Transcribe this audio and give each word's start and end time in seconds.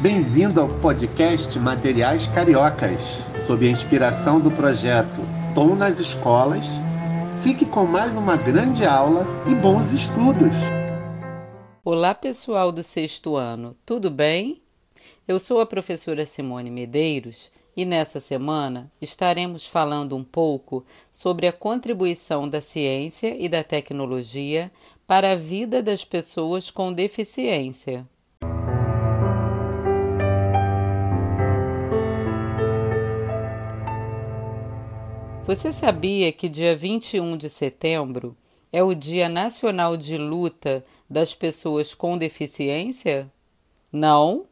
Bem-vindo 0.00 0.60
ao 0.60 0.68
podcast 0.78 1.58
Materiais 1.58 2.28
Cariocas, 2.28 3.02
sob 3.40 3.66
a 3.66 3.70
inspiração 3.72 4.38
do 4.38 4.48
projeto 4.48 5.20
Tom 5.56 5.74
nas 5.74 5.98
Escolas. 5.98 6.66
Fique 7.42 7.66
com 7.66 7.84
mais 7.84 8.16
uma 8.16 8.36
grande 8.36 8.84
aula 8.84 9.26
e 9.50 9.56
bons 9.56 9.92
estudos! 9.92 10.54
Olá, 11.84 12.14
pessoal 12.14 12.70
do 12.70 12.80
sexto 12.80 13.34
ano, 13.34 13.76
tudo 13.84 14.08
bem? 14.08 14.62
Eu 15.26 15.40
sou 15.40 15.60
a 15.60 15.66
professora 15.66 16.24
Simone 16.24 16.70
Medeiros 16.70 17.50
e 17.76 17.84
nessa 17.84 18.20
semana 18.20 18.92
estaremos 19.02 19.66
falando 19.66 20.14
um 20.14 20.22
pouco 20.22 20.86
sobre 21.10 21.48
a 21.48 21.52
contribuição 21.52 22.48
da 22.48 22.60
ciência 22.60 23.34
e 23.36 23.48
da 23.48 23.64
tecnologia 23.64 24.70
para 25.08 25.32
a 25.32 25.36
vida 25.36 25.82
das 25.82 26.04
pessoas 26.04 26.70
com 26.70 26.92
deficiência. 26.92 28.06
Você 35.48 35.72
sabia 35.72 36.30
que 36.30 36.46
dia 36.46 36.76
21 36.76 37.34
de 37.34 37.48
setembro 37.48 38.36
é 38.70 38.82
o 38.82 38.94
Dia 38.94 39.30
Nacional 39.30 39.96
de 39.96 40.18
Luta 40.18 40.84
das 41.08 41.34
Pessoas 41.34 41.94
com 41.94 42.18
Deficiência? 42.18 43.32
Não? 43.90 44.44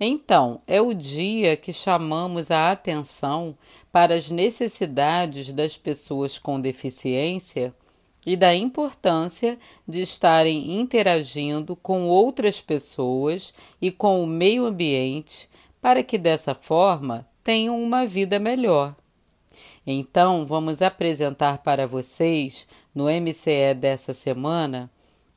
Então, 0.00 0.62
é 0.66 0.80
o 0.80 0.94
dia 0.94 1.58
que 1.58 1.74
chamamos 1.74 2.50
a 2.50 2.70
atenção 2.70 3.54
para 3.92 4.14
as 4.14 4.30
necessidades 4.30 5.52
das 5.52 5.76
pessoas 5.76 6.38
com 6.38 6.58
deficiência 6.58 7.74
e 8.24 8.34
da 8.34 8.54
importância 8.54 9.58
de 9.86 10.00
estarem 10.00 10.80
interagindo 10.80 11.76
com 11.76 12.08
outras 12.08 12.62
pessoas 12.62 13.52
e 13.78 13.90
com 13.90 14.24
o 14.24 14.26
meio 14.26 14.64
ambiente 14.64 15.50
para 15.82 16.02
que 16.02 16.16
dessa 16.16 16.54
forma 16.54 17.28
tenham 17.44 17.78
uma 17.78 18.06
vida 18.06 18.38
melhor. 18.38 18.96
Então, 19.90 20.44
vamos 20.44 20.82
apresentar 20.82 21.62
para 21.62 21.86
vocês, 21.86 22.68
no 22.94 23.06
MCE 23.06 23.72
dessa 23.74 24.12
semana, 24.12 24.90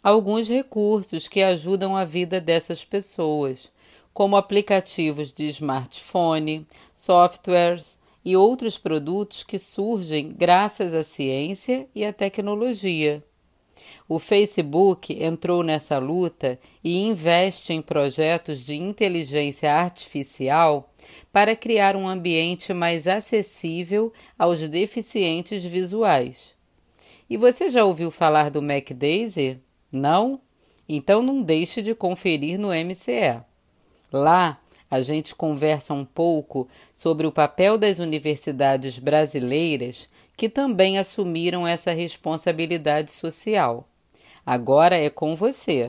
alguns 0.00 0.48
recursos 0.48 1.26
que 1.26 1.42
ajudam 1.42 1.96
a 1.96 2.04
vida 2.04 2.40
dessas 2.40 2.84
pessoas 2.84 3.72
como 4.14 4.36
aplicativos 4.36 5.32
de 5.32 5.48
smartphone, 5.48 6.64
softwares 6.94 7.98
e 8.24 8.36
outros 8.36 8.78
produtos 8.78 9.42
que 9.42 9.58
surgem 9.58 10.32
graças 10.32 10.94
à 10.94 11.02
ciência 11.02 11.88
e 11.92 12.04
à 12.04 12.12
tecnologia. 12.12 13.24
O 14.08 14.20
Facebook 14.20 15.12
entrou 15.20 15.64
nessa 15.64 15.98
luta 15.98 16.56
e 16.84 16.96
investe 16.96 17.72
em 17.72 17.82
projetos 17.82 18.64
de 18.64 18.76
inteligência 18.76 19.74
artificial 19.74 20.88
para 21.36 21.54
criar 21.54 21.96
um 21.96 22.08
ambiente 22.08 22.72
mais 22.72 23.06
acessível 23.06 24.10
aos 24.38 24.66
deficientes 24.66 25.62
visuais. 25.62 26.56
E 27.28 27.36
você 27.36 27.68
já 27.68 27.84
ouviu 27.84 28.10
falar 28.10 28.50
do 28.50 28.62
MacDaisy? 28.62 29.60
Não? 29.92 30.40
Então 30.88 31.22
não 31.22 31.42
deixe 31.42 31.82
de 31.82 31.94
conferir 31.94 32.58
no 32.58 32.68
MCE. 32.68 33.42
Lá, 34.10 34.58
a 34.90 35.02
gente 35.02 35.34
conversa 35.34 35.92
um 35.92 36.06
pouco 36.06 36.68
sobre 36.90 37.26
o 37.26 37.32
papel 37.32 37.76
das 37.76 37.98
universidades 37.98 38.98
brasileiras 38.98 40.08
que 40.38 40.48
também 40.48 40.96
assumiram 40.96 41.68
essa 41.68 41.92
responsabilidade 41.92 43.12
social. 43.12 43.86
Agora 44.46 44.96
é 44.96 45.10
com 45.10 45.36
você. 45.36 45.84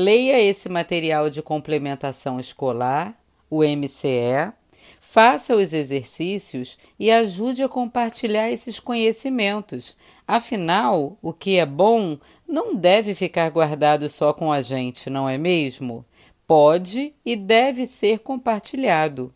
Leia 0.00 0.40
esse 0.40 0.66
material 0.66 1.28
de 1.28 1.42
complementação 1.42 2.40
escolar, 2.40 3.14
o 3.50 3.62
MCE, 3.62 4.50
faça 4.98 5.54
os 5.54 5.74
exercícios 5.74 6.78
e 6.98 7.10
ajude 7.10 7.62
a 7.62 7.68
compartilhar 7.68 8.50
esses 8.50 8.80
conhecimentos. 8.80 9.98
Afinal, 10.26 11.18
o 11.20 11.34
que 11.34 11.58
é 11.58 11.66
bom 11.66 12.16
não 12.48 12.74
deve 12.74 13.14
ficar 13.14 13.50
guardado 13.50 14.08
só 14.08 14.32
com 14.32 14.50
a 14.50 14.62
gente, 14.62 15.10
não 15.10 15.28
é 15.28 15.36
mesmo? 15.36 16.02
Pode 16.46 17.12
e 17.22 17.36
deve 17.36 17.86
ser 17.86 18.20
compartilhado. 18.20 19.34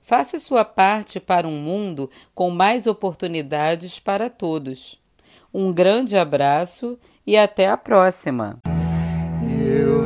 Faça 0.00 0.38
sua 0.38 0.64
parte 0.64 1.18
para 1.18 1.48
um 1.48 1.60
mundo 1.60 2.08
com 2.36 2.50
mais 2.50 2.86
oportunidades 2.86 3.98
para 3.98 4.30
todos. 4.30 5.02
Um 5.52 5.72
grande 5.72 6.16
abraço 6.16 6.96
e 7.26 7.36
até 7.36 7.68
a 7.68 7.76
próxima. 7.76 8.60
Eu 9.68 9.97